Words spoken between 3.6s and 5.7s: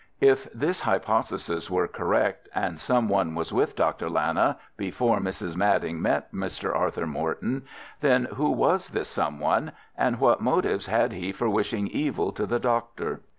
Dr. Lana before Mrs.